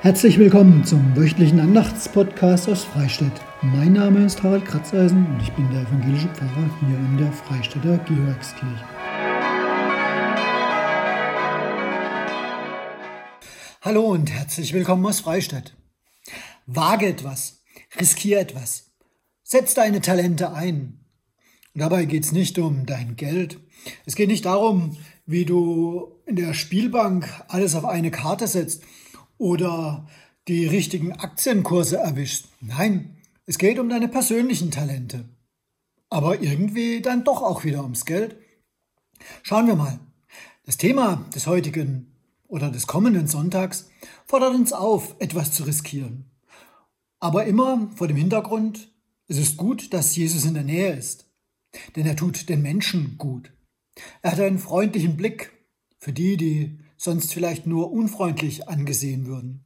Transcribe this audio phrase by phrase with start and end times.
[0.00, 3.32] Herzlich willkommen zum wöchentlichen Andachtspodcast aus Freistadt.
[3.62, 7.98] Mein Name ist Harald Kratzeisen und ich bin der evangelische Pfarrer hier in der Freistädter
[8.06, 8.84] Georgskirche.
[13.80, 15.76] Hallo und herzlich willkommen aus Freistadt.
[16.66, 17.64] Wage etwas,
[17.98, 18.92] riskiere etwas,
[19.42, 21.00] setz deine Talente ein.
[21.74, 23.58] Dabei geht es nicht um dein Geld.
[24.06, 24.96] Es geht nicht darum,
[25.26, 28.84] wie du in der Spielbank alles auf eine Karte setzt
[29.38, 30.06] oder
[30.48, 32.48] die richtigen Aktienkurse erwischst.
[32.60, 33.16] Nein,
[33.46, 35.24] es geht um deine persönlichen Talente.
[36.10, 38.36] Aber irgendwie dann doch auch wieder ums Geld.
[39.42, 39.98] Schauen wir mal.
[40.64, 42.12] Das Thema des heutigen
[42.46, 43.90] oder des kommenden Sonntags
[44.26, 46.30] fordert uns auf, etwas zu riskieren.
[47.20, 48.92] Aber immer vor dem Hintergrund,
[49.26, 51.26] es ist gut, dass Jesus in der Nähe ist.
[51.96, 53.52] Denn er tut den Menschen gut.
[54.22, 55.52] Er hat einen freundlichen Blick
[55.98, 59.64] für die, die sonst vielleicht nur unfreundlich angesehen würden.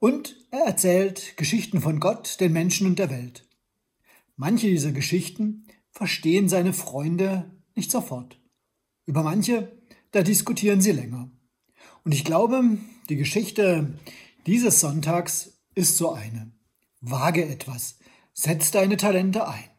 [0.00, 3.46] Und er erzählt Geschichten von Gott, den Menschen und der Welt.
[4.34, 8.40] Manche dieser Geschichten verstehen seine Freunde nicht sofort.
[9.06, 9.80] Über manche,
[10.12, 11.30] da diskutieren sie länger.
[12.04, 12.78] Und ich glaube,
[13.10, 13.94] die Geschichte
[14.46, 16.52] dieses Sonntags ist so eine.
[17.00, 17.98] Wage etwas,
[18.32, 19.69] setz deine Talente ein.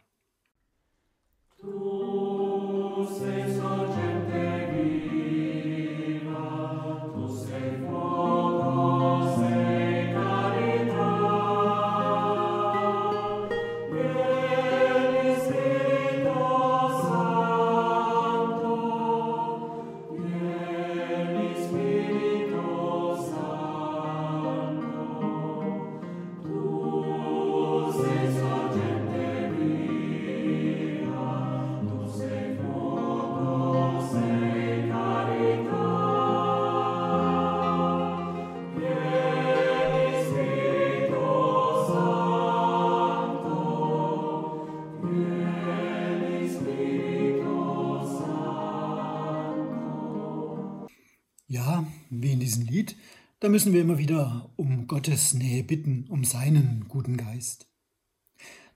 [52.51, 52.97] Diesem Lied,
[53.39, 57.67] da müssen wir immer wieder um Gottes Nähe bitten, um seinen guten Geist.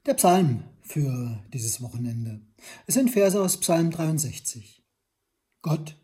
[0.06, 2.40] Der Psalm für dieses Wochenende.
[2.88, 4.82] Es sind Verse aus Psalm 63.
[5.62, 5.98] Gott,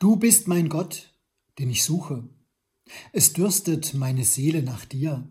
[0.00, 1.14] du bist mein Gott,
[1.60, 2.28] den ich suche.
[3.12, 5.28] Es dürstet meine Seele nach dir,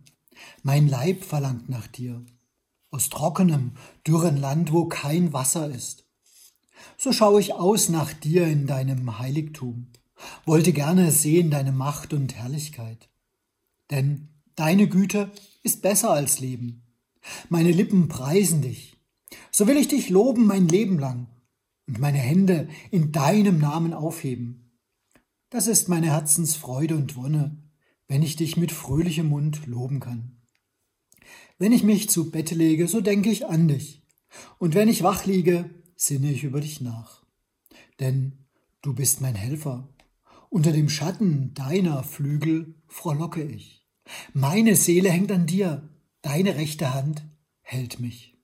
[0.64, 2.26] mein Leib verlangt nach dir,
[2.90, 3.74] aus trockenem,
[4.08, 6.06] dürren Land, wo kein Wasser ist.
[6.98, 9.88] So schaue ich aus nach dir in deinem Heiligtum
[10.46, 13.10] wollte gerne sehen deine Macht und Herrlichkeit.
[13.92, 15.32] Denn deine Güte
[15.64, 16.84] ist besser als Leben.
[17.50, 18.98] Meine Lippen preisen dich.
[19.52, 21.28] So will ich dich loben mein Leben lang
[21.88, 24.72] und meine Hände in deinem Namen aufheben.
[25.50, 27.58] Das ist meine Herzensfreude und Wonne,
[28.08, 30.38] wenn ich dich mit fröhlichem Mund loben kann.
[31.58, 34.04] Wenn ich mich zu Bette lege, so denke ich an dich,
[34.58, 37.24] und wenn ich wach liege, sinne ich über dich nach.
[38.00, 38.46] Denn
[38.82, 39.88] du bist mein Helfer
[40.50, 43.86] unter dem Schatten deiner Flügel frohlocke ich.
[44.34, 45.90] Meine Seele hängt an dir,
[46.22, 47.26] deine rechte Hand
[47.62, 48.35] hält mich.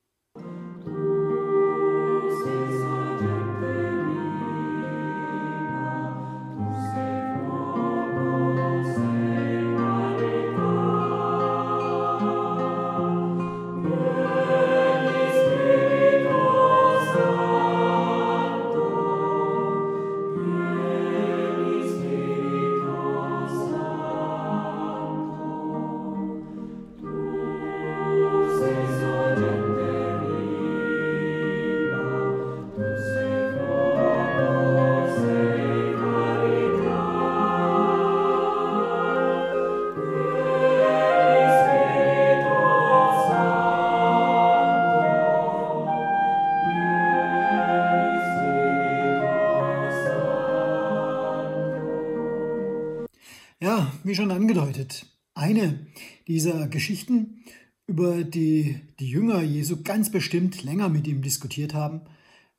[54.04, 55.88] Wie schon angedeutet, eine
[56.28, 57.44] dieser Geschichten,
[57.88, 62.02] über die die Jünger Jesu ganz bestimmt länger mit ihm diskutiert haben,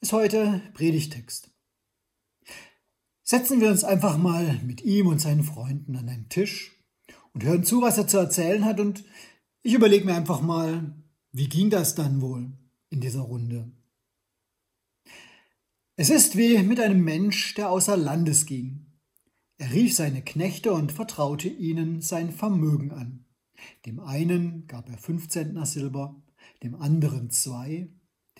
[0.00, 1.50] ist heute Predigtext.
[3.22, 6.72] Setzen wir uns einfach mal mit ihm und seinen Freunden an einen Tisch
[7.32, 9.04] und hören zu, was er zu erzählen hat und
[9.62, 10.92] ich überlege mir einfach mal,
[11.30, 12.50] wie ging das dann wohl
[12.90, 13.70] in dieser Runde?
[15.96, 18.81] Es ist wie mit einem Mensch, der außer Landes ging.
[19.62, 23.24] Er rief seine Knechte und vertraute ihnen sein Vermögen an.
[23.86, 26.20] Dem einen gab er fünf Zentner Silber,
[26.64, 27.88] dem anderen zwei,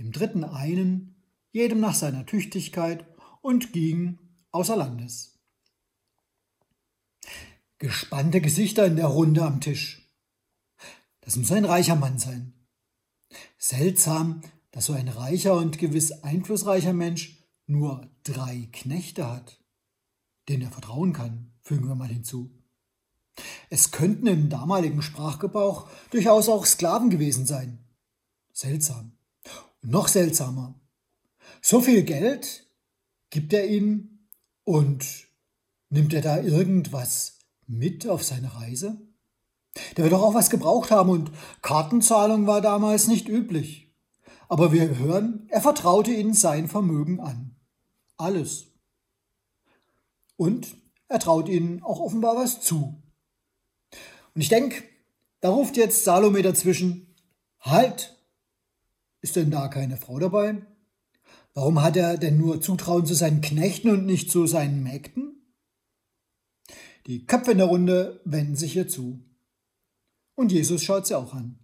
[0.01, 1.15] dem dritten einen,
[1.53, 3.07] jedem nach seiner Tüchtigkeit,
[3.41, 4.19] und ging
[4.51, 5.39] außer Landes.
[7.79, 10.13] Gespannte Gesichter in der Runde am Tisch.
[11.21, 12.53] Das muss ein reicher Mann sein.
[13.59, 14.41] Seltsam,
[14.73, 19.62] dass so ein reicher und gewiss einflussreicher Mensch nur drei Knechte hat,
[20.49, 22.51] denen er vertrauen kann, fügen wir mal hinzu.
[23.71, 27.79] Es könnten im damaligen Sprachgebrauch durchaus auch Sklaven gewesen sein.
[28.53, 29.13] Seltsam.
[29.83, 30.75] Und noch seltsamer.
[31.63, 32.67] So viel Geld
[33.31, 34.29] gibt er ihnen
[34.65, 35.27] und
[35.89, 39.01] nimmt er da irgendwas mit auf seine Reise?
[39.97, 41.31] Der wird doch auch was gebraucht haben und
[41.63, 43.95] Kartenzahlung war damals nicht üblich.
[44.49, 47.57] Aber wir hören, er vertraute ihnen sein Vermögen an.
[48.19, 48.72] Alles.
[50.43, 53.01] Und er traut ihnen auch offenbar was zu.
[54.35, 54.83] Und ich denke,
[55.39, 57.15] da ruft jetzt Salome dazwischen,
[57.61, 58.21] halt,
[59.21, 60.67] ist denn da keine Frau dabei?
[61.55, 65.47] Warum hat er denn nur Zutrauen zu seinen Knechten und nicht zu seinen Mägden?
[67.07, 69.21] Die Köpfe in der Runde wenden sich ihr zu.
[70.35, 71.61] Und Jesus schaut sie auch an.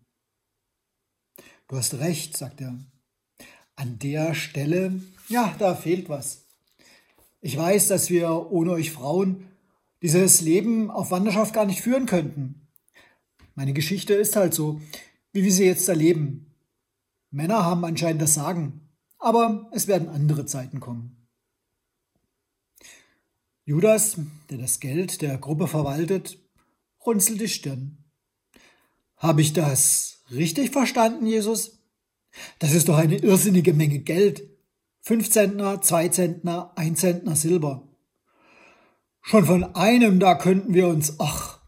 [1.67, 2.79] Du hast recht, sagt er.
[3.75, 6.48] An der Stelle, ja, da fehlt was.
[7.41, 9.47] Ich weiß, dass wir ohne euch Frauen
[10.03, 12.69] dieses Leben auf Wanderschaft gar nicht führen könnten.
[13.55, 14.81] Meine Geschichte ist halt so,
[15.33, 16.55] wie wir sie jetzt erleben.
[17.31, 18.89] Männer haben anscheinend das Sagen,
[19.19, 21.27] aber es werden andere Zeiten kommen.
[23.65, 24.17] Judas,
[24.51, 26.39] der das Geld der Gruppe verwaltet,
[27.05, 27.99] runzelt die Stirn.
[29.17, 31.79] Habe ich das richtig verstanden, Jesus?
[32.59, 34.49] Das ist doch eine irrsinnige Menge Geld.
[35.01, 37.89] Fünf Zentner, zwei Zentner, ein Zentner Silber.
[39.23, 41.61] Schon von einem da könnten wir uns, ach,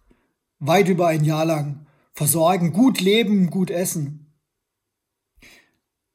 [0.58, 4.34] weit über ein Jahr lang versorgen, gut leben, gut essen.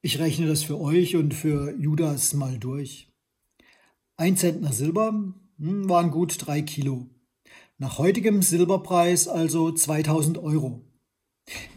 [0.02, 3.12] Ich rechne das für euch und für Judas mal durch.
[4.18, 7.10] Ein Zentner Silber hm, waren gut drei Kilo.
[7.78, 10.86] Nach heutigem Silberpreis also 2000 Euro.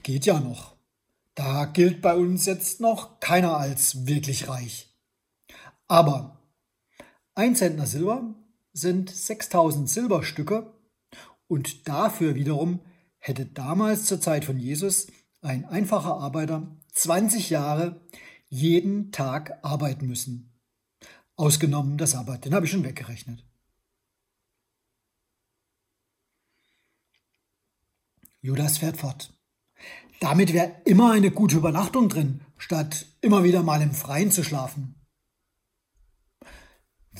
[0.02, 0.76] Geht ja noch.
[1.34, 4.94] Da gilt bei uns jetzt noch keiner als wirklich reich.
[5.88, 6.38] Aber
[7.34, 8.34] ein Zentner Silber
[8.74, 10.74] sind 6000 Silberstücke
[11.46, 12.80] und dafür wiederum
[13.18, 15.08] hätte damals zur Zeit von Jesus
[15.40, 18.00] ein einfacher Arbeiter 20 Jahre
[18.48, 20.52] jeden Tag arbeiten müssen.
[21.36, 23.44] Ausgenommen das Sabbat, den habe ich schon weggerechnet.
[28.40, 29.32] Judas fährt fort.
[30.20, 34.97] Damit wäre immer eine gute Übernachtung drin, statt immer wieder mal im Freien zu schlafen.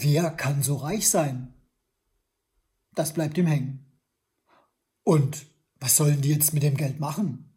[0.00, 1.53] Wer kann so reich sein?
[2.95, 3.85] Das bleibt ihm hängen.
[5.03, 5.47] Und
[5.81, 7.49] was sollen die jetzt mit dem Geld machen?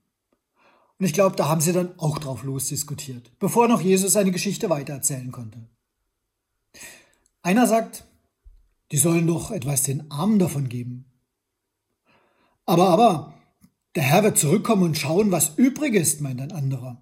[0.97, 4.69] Und ich glaube, da haben sie dann auch drauf losdiskutiert, bevor noch Jesus seine Geschichte
[4.69, 5.67] weitererzählen konnte.
[7.41, 8.05] Einer sagt,
[8.91, 11.05] die sollen doch etwas den Armen davon geben.
[12.65, 13.33] Aber, aber,
[13.95, 17.01] der Herr wird zurückkommen und schauen, was übrig ist, meint ein anderer.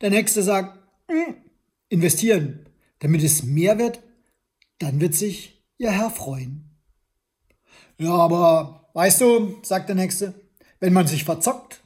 [0.00, 0.78] Der nächste sagt,
[1.08, 1.36] hm,
[1.88, 2.66] investieren,
[3.00, 4.02] damit es mehr wird,
[4.80, 6.76] dann wird sich ihr Herr freuen.
[7.98, 10.34] Ja, aber weißt du, sagt der nächste,
[10.80, 11.84] wenn man sich verzockt,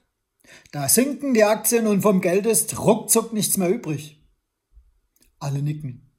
[0.71, 4.25] da sinken die Aktien und vom Geld ist ruckzuck nichts mehr übrig.
[5.39, 6.13] Alle nicken.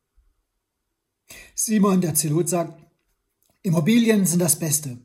[1.56, 2.80] Simon der Zelot sagt,
[3.64, 5.00] Immobilien sind das Beste.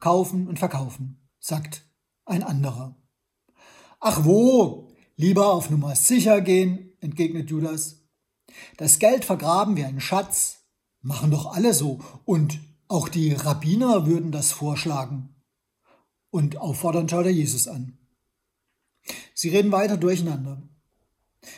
[0.00, 1.84] Kaufen und verkaufen, sagt
[2.24, 2.96] ein anderer.
[3.98, 8.06] Ach wo, lieber auf Nummer sicher gehen, entgegnet Judas.
[8.76, 10.65] Das Geld vergraben wie ein Schatz,
[11.06, 15.34] machen doch alle so, und auch die Rabbiner würden das vorschlagen.
[16.30, 17.98] Und auffordernd schaut er Jesus an.
[19.34, 20.62] Sie reden weiter durcheinander.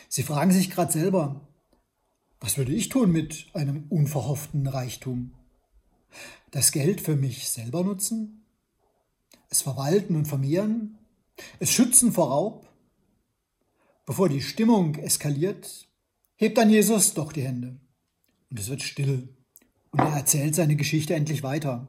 [0.07, 1.41] Sie fragen sich gerade selber,
[2.39, 5.33] was würde ich tun mit einem unverhofften Reichtum?
[6.51, 8.39] Das Geld für mich selber nutzen?
[9.49, 10.97] es verwalten und vermehren,
[11.59, 12.69] es schützen vor Raub.
[14.05, 15.87] Bevor die Stimmung eskaliert,
[16.35, 17.79] hebt dann Jesus doch die Hände
[18.49, 19.29] und es wird still
[19.91, 21.87] und er erzählt seine Geschichte endlich weiter.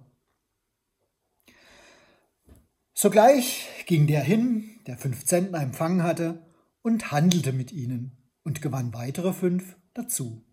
[2.95, 6.43] Sogleich ging der hin, der fünf Zentner empfangen hatte,
[6.83, 10.45] und handelte mit ihnen und gewann weitere fünf dazu.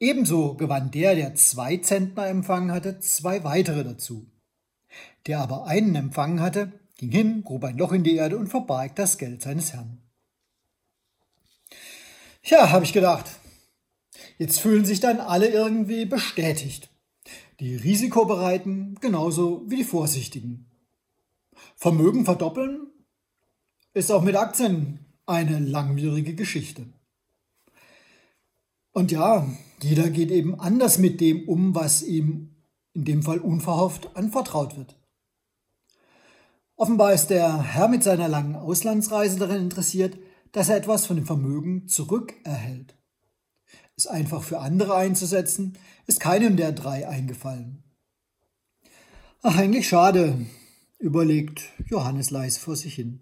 [0.00, 4.30] Ebenso gewann der, der zwei Zentner empfangen hatte, zwei weitere dazu.
[5.26, 8.94] Der aber einen empfangen hatte, ging hin, grub ein Loch in die Erde und verbarg
[8.96, 9.98] das Geld seines Herrn.
[12.42, 13.30] Ja, habe ich gedacht.
[14.38, 16.90] Jetzt fühlen sich dann alle irgendwie bestätigt.
[17.60, 20.70] Die Risikobereiten genauso wie die Vorsichtigen.
[21.76, 22.88] Vermögen verdoppeln
[23.92, 26.86] ist auch mit Aktien eine langwierige Geschichte.
[28.92, 29.46] Und ja,
[29.82, 32.54] jeder geht eben anders mit dem um, was ihm
[32.92, 34.96] in dem Fall unverhofft anvertraut wird.
[36.76, 40.18] Offenbar ist der Herr mit seiner langen Auslandsreise daran interessiert,
[40.52, 42.96] dass er etwas von dem Vermögen zurückerhält.
[43.96, 47.84] Es einfach für andere einzusetzen, ist keinem der drei eingefallen.
[49.42, 50.46] Ach, eigentlich schade,
[50.98, 53.20] überlegt Johannes leise vor sich hin.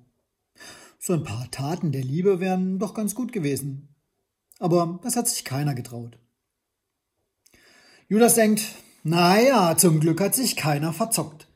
[0.99, 3.95] So ein paar Taten der Liebe wären doch ganz gut gewesen.
[4.61, 6.17] Aber das hat sich keiner getraut.
[8.09, 8.63] Judas denkt,
[9.03, 11.49] naja, zum Glück hat sich keiner verzockt.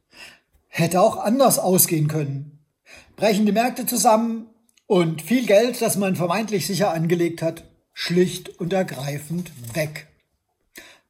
[0.66, 2.64] Hätte auch anders ausgehen können.
[3.14, 4.48] Brechen die Märkte zusammen
[4.86, 7.64] und viel Geld, das man vermeintlich sicher angelegt hat,
[7.98, 10.06] schlicht und ergreifend weg.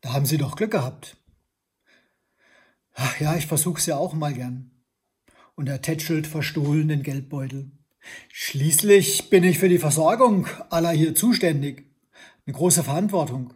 [0.03, 1.17] Da haben Sie doch Glück gehabt.
[2.95, 4.71] Ach ja, ich versuch's ja auch mal gern.
[5.57, 7.73] Und er tätschelt verstohlen den Geldbeutel.
[8.33, 11.85] Schließlich bin ich für die Versorgung aller hier zuständig.
[12.47, 13.53] Eine große Verantwortung.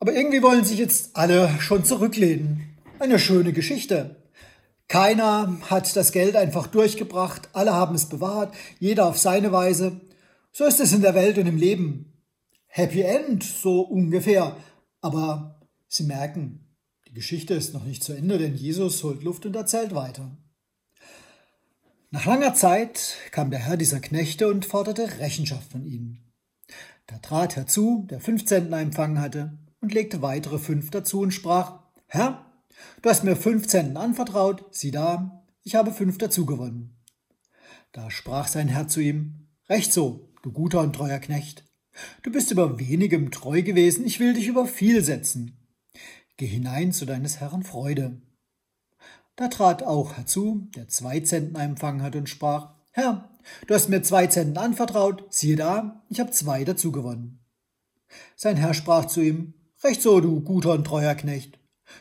[0.00, 2.76] Aber irgendwie wollen sich jetzt alle schon zurücklehnen.
[2.98, 4.16] Eine schöne Geschichte.
[4.86, 9.98] Keiner hat das Geld einfach durchgebracht, alle haben es bewahrt, jeder auf seine Weise.
[10.52, 12.12] So ist es in der Welt und im Leben.
[12.66, 14.56] Happy End, so ungefähr.
[15.00, 16.76] Aber Sie merken,
[17.08, 20.36] die Geschichte ist noch nicht zu Ende, denn Jesus holt Luft und erzählt weiter.
[22.10, 26.32] Nach langer Zeit kam der Herr dieser Knechte und forderte Rechenschaft von ihnen.
[27.06, 31.80] Da trat herzu, der fünf Zentner empfangen hatte, und legte weitere fünf dazu und sprach,
[32.06, 32.46] Herr,
[33.00, 36.96] Du hast mir fünf Zenten anvertraut, sieh da, ich habe fünf dazu gewonnen.
[37.92, 41.64] Da sprach sein Herr zu ihm, Recht so, du guter und treuer Knecht.
[42.22, 45.56] Du bist über wenigem treu gewesen, ich will dich über viel setzen.
[46.36, 48.20] Geh hinein zu deines Herrn Freude.
[49.36, 53.30] Da trat auch herzu, der zwei Zenten empfangen hat und sprach, Herr,
[53.66, 57.40] du hast mir zwei Zenten anvertraut, siehe da, ich habe zwei dazu gewonnen.
[58.36, 61.58] Sein Herr sprach zu ihm, Recht so, du guter und treuer Knecht.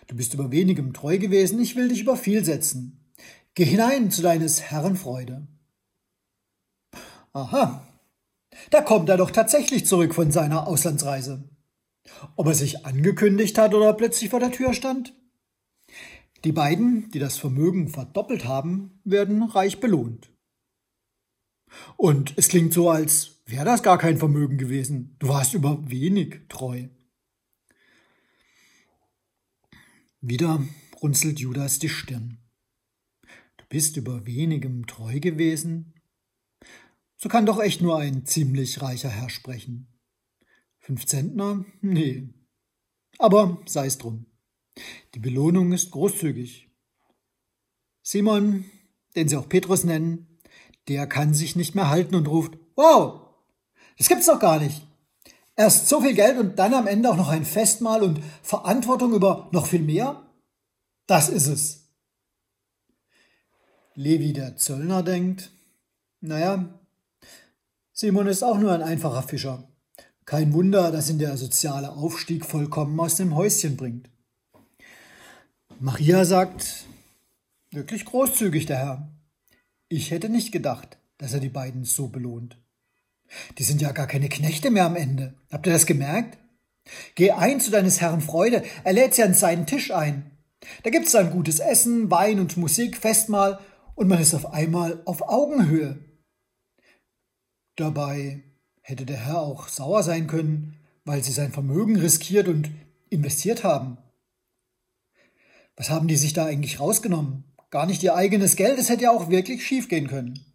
[0.07, 3.11] Du bist über wenigem treu gewesen, ich will dich über viel setzen.
[3.55, 5.47] Geh hinein zu deines Herrn Freude.
[7.33, 7.87] Aha,
[8.69, 11.49] da kommt er doch tatsächlich zurück von seiner Auslandsreise.
[12.35, 15.15] Ob er sich angekündigt hat oder plötzlich vor der Tür stand?
[16.43, 20.31] Die beiden, die das Vermögen verdoppelt haben, werden reich belohnt.
[21.97, 25.15] Und es klingt so, als wäre das gar kein Vermögen gewesen.
[25.19, 26.87] Du warst über wenig treu.
[30.19, 30.63] Wieder
[31.01, 32.37] runzelt Judas die Stirn.
[33.57, 35.93] Du bist über wenigem treu gewesen?
[37.21, 39.87] So kann doch echt nur ein ziemlich reicher Herr sprechen.
[40.79, 41.63] Fünf Zentner?
[41.81, 42.29] Nee.
[43.19, 44.25] Aber sei es drum.
[45.13, 46.67] Die Belohnung ist großzügig.
[48.01, 48.65] Simon,
[49.15, 50.39] den sie auch Petrus nennen,
[50.87, 53.21] der kann sich nicht mehr halten und ruft, wow,
[53.99, 54.87] das gibt's doch gar nicht.
[55.55, 59.47] Erst so viel Geld und dann am Ende auch noch ein Festmahl und Verantwortung über
[59.51, 60.27] noch viel mehr?
[61.05, 61.93] Das ist es.
[63.93, 65.51] Levi der Zöllner denkt,
[66.21, 66.80] naja,
[68.01, 69.69] Simon ist auch nur ein einfacher Fischer.
[70.25, 74.09] Kein Wunder, dass ihn der soziale Aufstieg vollkommen aus dem Häuschen bringt.
[75.79, 76.87] Maria sagt,
[77.69, 79.11] wirklich großzügig der Herr.
[79.87, 82.57] Ich hätte nicht gedacht, dass er die beiden so belohnt.
[83.59, 85.35] Die sind ja gar keine Knechte mehr am Ende.
[85.51, 86.39] Habt ihr das gemerkt?
[87.13, 90.31] Geh ein zu deines Herrn Freude, er lädt sie an seinen Tisch ein.
[90.81, 93.59] Da gibt's dann gutes Essen, Wein und Musik, Festmahl
[93.93, 95.99] und man ist auf einmal auf Augenhöhe.
[97.81, 98.43] Dabei
[98.81, 102.69] hätte der Herr auch sauer sein können, weil sie sein Vermögen riskiert und
[103.09, 103.97] investiert haben.
[105.75, 107.43] Was haben die sich da eigentlich rausgenommen?
[107.71, 110.45] Gar nicht ihr eigenes Geld, es hätte ja auch wirklich schief gehen können.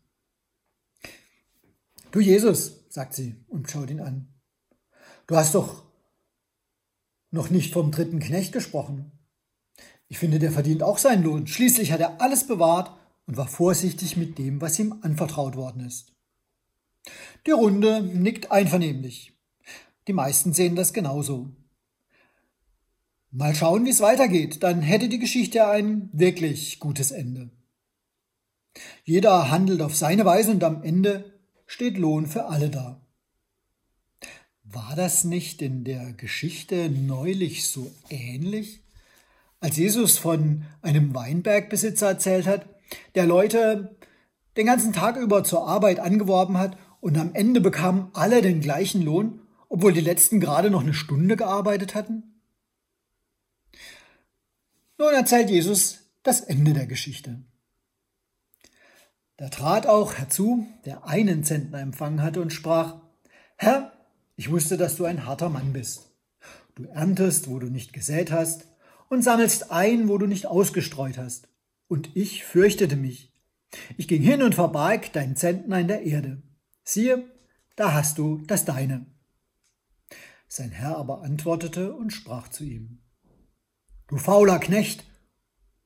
[2.12, 4.28] Du Jesus, sagt sie und schaut ihn an.
[5.26, 5.82] Du hast doch
[7.32, 9.10] noch nicht vom dritten Knecht gesprochen.
[10.06, 11.48] Ich finde, der verdient auch seinen Lohn.
[11.48, 16.15] Schließlich hat er alles bewahrt und war vorsichtig mit dem, was ihm anvertraut worden ist.
[17.46, 19.32] Die Runde nickt einvernehmlich.
[20.08, 21.50] Die meisten sehen das genauso.
[23.30, 27.50] Mal schauen, wie es weitergeht, dann hätte die Geschichte ein wirklich gutes Ende.
[29.04, 33.00] Jeder handelt auf seine Weise und am Ende steht Lohn für alle da.
[34.62, 38.82] War das nicht in der Geschichte neulich so ähnlich?
[39.60, 42.66] Als Jesus von einem Weinbergbesitzer erzählt hat,
[43.14, 43.96] der Leute
[44.56, 49.02] den ganzen Tag über zur Arbeit angeworben hat und am Ende bekamen alle den gleichen
[49.02, 52.40] Lohn, obwohl die letzten gerade noch eine Stunde gearbeitet hatten?
[54.98, 57.42] Nun erzählt Jesus das Ende der Geschichte.
[59.36, 62.96] Da trat auch herzu, der einen Zentner empfangen hatte und sprach,
[63.56, 63.92] Herr,
[64.36, 66.10] ich wusste, dass du ein harter Mann bist.
[66.74, 68.66] Du erntest, wo du nicht gesät hast,
[69.08, 71.48] und sammelst ein, wo du nicht ausgestreut hast.
[71.88, 73.32] und ich fürchtete mich.
[73.96, 76.42] Ich ging hin und verbarg dein Zentner in der Erde.
[76.88, 77.24] Siehe,
[77.74, 79.06] da hast du das deine.
[80.46, 83.00] Sein Herr aber antwortete und sprach zu ihm,
[84.06, 85.04] Du fauler Knecht,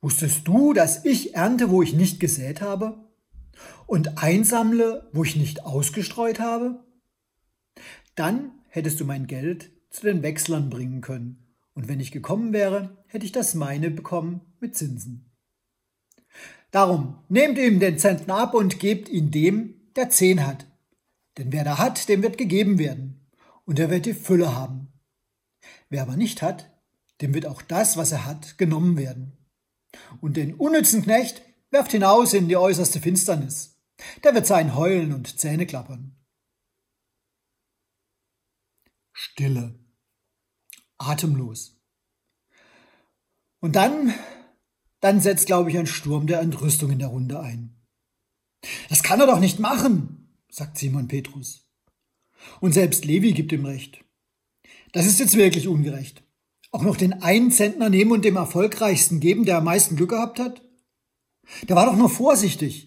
[0.02, 3.09] wusstest du, dass ich ernte, wo ich nicht gesät habe,
[3.87, 6.85] und einsammle, wo ich nicht ausgestreut habe?
[8.14, 13.02] Dann hättest du mein Geld zu den Wechslern bringen können, und wenn ich gekommen wäre,
[13.07, 15.30] hätte ich das meine bekommen mit Zinsen.
[16.71, 20.66] Darum nehmt ihm den Zentner ab und gebt ihn dem, der zehn hat.
[21.40, 23.26] Denn wer da hat, dem wird gegeben werden,
[23.64, 24.92] und er wird die Fülle haben.
[25.88, 26.70] Wer aber nicht hat,
[27.23, 29.38] dem wird auch das, was er hat, genommen werden.
[30.20, 33.80] Und den unnützen Knecht werft hinaus in die äußerste Finsternis.
[34.23, 36.14] Der wird sein Heulen und Zähne klappern.
[39.14, 39.78] Stille.
[40.99, 41.80] Atemlos.
[43.61, 44.14] Und dann
[45.00, 47.75] dann setzt, glaube ich, ein Sturm der Entrüstung in der Runde ein.
[48.90, 50.20] Das kann er doch nicht machen,
[50.50, 51.66] sagt Simon Petrus.
[52.61, 54.04] Und selbst Levi gibt ihm recht.
[54.92, 56.23] Das ist jetzt wirklich ungerecht.
[56.73, 60.38] Auch noch den einen Zentner nehmen und dem erfolgreichsten geben, der am meisten Glück gehabt
[60.38, 60.62] hat?
[61.69, 62.87] Der war doch nur vorsichtig.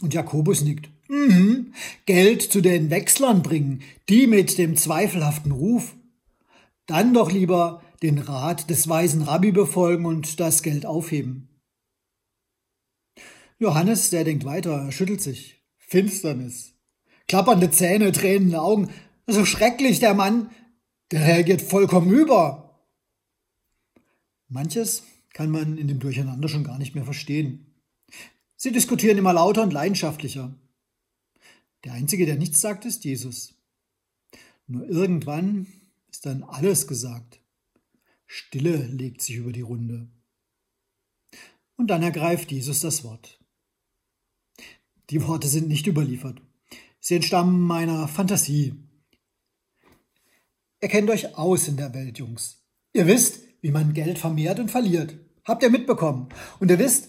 [0.00, 0.88] Und Jakobus nickt.
[1.08, 1.72] Mhm.
[2.06, 5.96] Geld zu den Wechslern bringen, die mit dem zweifelhaften Ruf.
[6.86, 11.48] Dann doch lieber den Rat des weisen Rabbi befolgen und das Geld aufheben.
[13.58, 15.57] Johannes, der denkt weiter, er schüttelt sich.
[15.88, 16.74] Finsternis.
[17.28, 18.90] Klappernde Zähne, tränende Augen.
[19.26, 20.50] So schrecklich, der Mann,
[21.10, 22.84] der reagiert vollkommen über.
[24.48, 25.02] Manches
[25.32, 27.74] kann man in dem Durcheinander schon gar nicht mehr verstehen.
[28.56, 30.54] Sie diskutieren immer lauter und leidenschaftlicher.
[31.84, 33.54] Der Einzige, der nichts sagt, ist Jesus.
[34.66, 35.66] Nur irgendwann
[36.10, 37.40] ist dann alles gesagt.
[38.26, 40.08] Stille legt sich über die Runde.
[41.76, 43.37] Und dann ergreift Jesus das Wort.
[45.10, 46.42] Die Worte sind nicht überliefert.
[47.00, 48.74] Sie entstammen meiner Fantasie.
[50.80, 52.62] Ihr kennt euch aus in der Welt, Jungs.
[52.92, 55.16] Ihr wisst, wie man Geld vermehrt und verliert.
[55.44, 56.28] Habt ihr mitbekommen.
[56.60, 57.08] Und ihr wisst,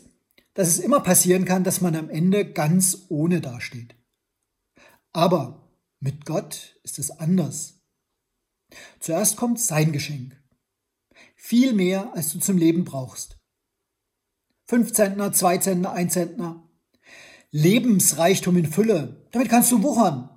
[0.54, 3.96] dass es immer passieren kann, dass man am Ende ganz ohne dasteht.
[5.12, 7.82] Aber mit Gott ist es anders.
[9.00, 10.42] Zuerst kommt sein Geschenk.
[11.36, 13.38] Viel mehr, als du zum Leben brauchst.
[14.68, 16.69] Fünf Zentner, zwei Zentner, ein Zentner.
[17.52, 19.26] Lebensreichtum in Fülle.
[19.32, 20.30] Damit kannst du wuchern.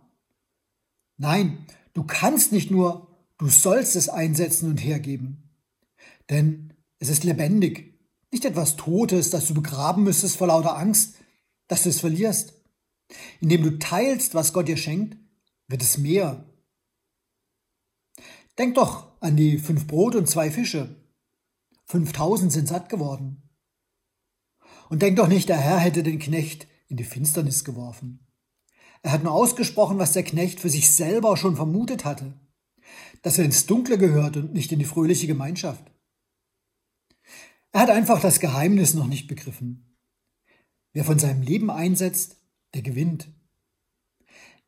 [1.19, 5.51] Nein, du kannst nicht nur, du sollst es einsetzen und hergeben.
[6.31, 7.99] Denn es ist lebendig.
[8.31, 11.17] Nicht etwas Totes, das du begraben müsstest vor lauter Angst,
[11.69, 12.55] dass du es verlierst.
[13.41, 15.19] Indem du teilst, was Gott dir schenkt,
[15.69, 16.45] wird es mehr.
[18.59, 20.97] Denk doch an die fünf Brot und zwei Fische.
[21.87, 23.43] 5000 sind satt geworden.
[24.89, 28.25] Und denk doch nicht, der Herr hätte den Knecht in die Finsternis geworfen.
[29.03, 32.39] Er hat nur ausgesprochen, was der Knecht für sich selber schon vermutet hatte,
[33.23, 35.91] dass er ins Dunkle gehört und nicht in die fröhliche Gemeinschaft.
[37.73, 39.97] Er hat einfach das Geheimnis noch nicht begriffen.
[40.93, 42.37] Wer von seinem Leben einsetzt,
[42.75, 43.29] der gewinnt.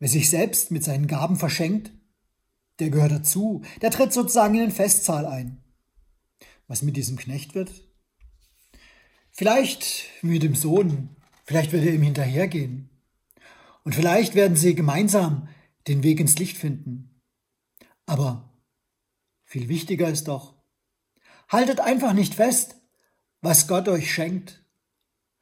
[0.00, 1.92] Wer sich selbst mit seinen Gaben verschenkt,
[2.80, 5.64] der gehört dazu, der tritt sozusagen in den Festsaal ein
[6.66, 7.70] was mit diesem Knecht wird?
[9.30, 11.13] Vielleicht mit dem Sohn,
[11.44, 12.90] vielleicht wird er ihm hinterhergehen.
[13.85, 15.48] Und vielleicht werden sie gemeinsam
[15.87, 17.20] den Weg ins Licht finden.
[18.07, 18.50] Aber
[19.44, 20.54] viel wichtiger ist doch,
[21.48, 22.76] haltet einfach nicht fest,
[23.40, 24.64] was Gott euch schenkt,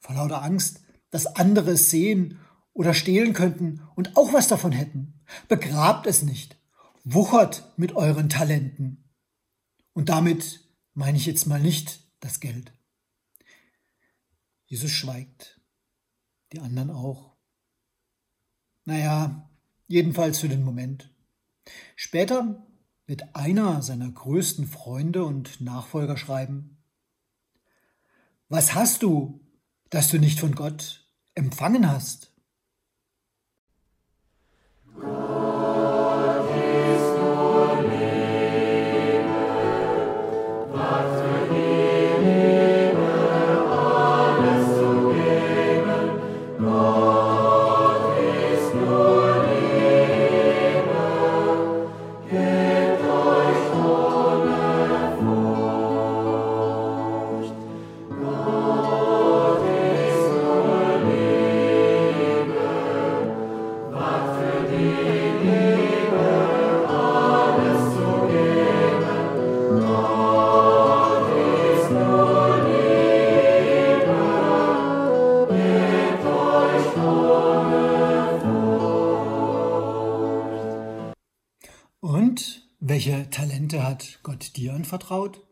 [0.01, 2.41] vor lauter Angst, dass andere es sehen
[2.73, 5.21] oder stehlen könnten und auch was davon hätten.
[5.49, 6.57] Begrabt es nicht,
[7.05, 9.05] wuchert mit euren Talenten.
[9.93, 12.73] Und damit meine ich jetzt mal nicht das Geld.
[14.67, 15.61] Jesus schweigt,
[16.53, 17.37] die anderen auch.
[18.85, 19.49] Naja,
[19.87, 21.11] jedenfalls für den Moment.
[21.97, 22.67] Später
[23.07, 26.79] wird einer seiner größten Freunde und Nachfolger schreiben,
[28.49, 29.41] Was hast du,
[29.91, 32.32] das du nicht von Gott empfangen hast?
[82.85, 85.47] Welche Talente hat Gott dir anvertraut?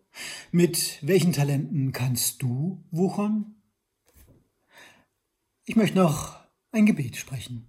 [0.51, 3.55] Mit welchen Talenten kannst du wuchern?
[5.65, 6.41] Ich möchte noch
[6.73, 7.69] ein Gebet sprechen.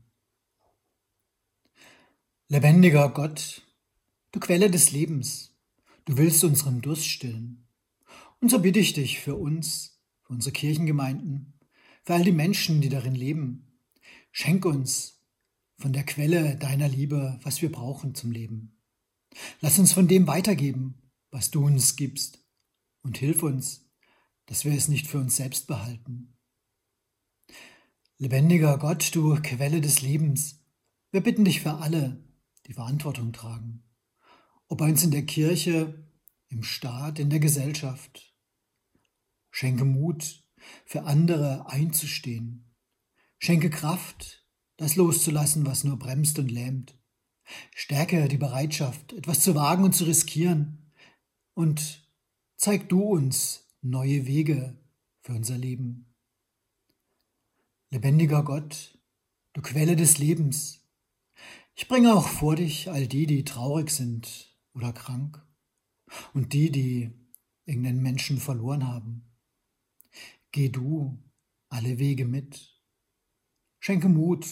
[2.47, 3.61] Lebendiger Gott,
[4.31, 5.55] du Quelle des Lebens,
[6.05, 7.67] du willst unseren Durst stillen.
[8.39, 11.53] Und so bitte ich dich für uns, für unsere Kirchengemeinden,
[12.03, 13.79] für all die Menschen, die darin leben.
[14.31, 15.21] Schenk uns
[15.77, 18.80] von der Quelle deiner Liebe, was wir brauchen zum Leben.
[19.61, 22.43] Lass uns von dem weitergeben, was du uns gibst,
[23.01, 23.89] und hilf uns,
[24.45, 26.37] dass wir es nicht für uns selbst behalten.
[28.17, 30.63] Lebendiger Gott, du Quelle des Lebens,
[31.11, 32.23] wir bitten dich für alle,
[32.67, 33.83] die Verantwortung tragen,
[34.67, 36.07] ob bei uns in der Kirche,
[36.49, 38.35] im Staat, in der Gesellschaft.
[39.49, 40.43] Schenke Mut,
[40.85, 42.75] für andere einzustehen.
[43.39, 44.45] Schenke Kraft,
[44.77, 47.00] das loszulassen, was nur bremst und lähmt.
[47.75, 50.91] Stärke die Bereitschaft, etwas zu wagen und zu riskieren.
[51.53, 52.07] Und
[52.57, 54.77] zeig du uns neue Wege
[55.21, 56.13] für unser Leben.
[57.89, 58.97] Lebendiger Gott,
[59.53, 60.81] du Quelle des Lebens,
[61.75, 65.43] ich bringe auch vor dich all die, die traurig sind oder krank
[66.33, 67.11] und die, die
[67.65, 69.25] irgendeinen Menschen verloren haben.
[70.51, 71.17] Geh du
[71.69, 72.81] alle Wege mit.
[73.79, 74.45] Schenke Mut,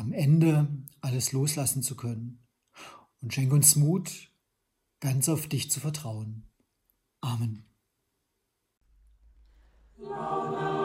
[0.00, 0.66] am Ende
[1.02, 2.42] alles loslassen zu können.
[3.20, 4.32] Und schenke uns Mut,
[5.00, 6.48] ganz auf dich zu vertrauen.
[7.20, 7.66] Amen.
[9.98, 10.79] Und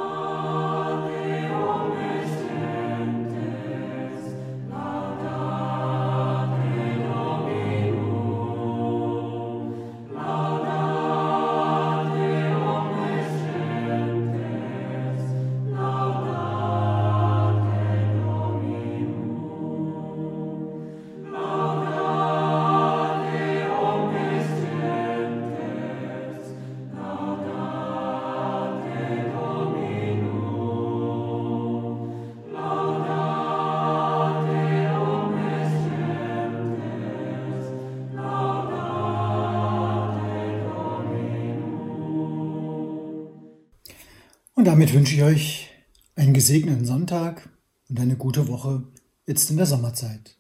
[44.76, 45.70] damit wünsche ich euch
[46.18, 47.48] einen gesegneten Sonntag
[47.88, 48.84] und eine gute Woche
[49.26, 50.36] jetzt in der Sommerzeit.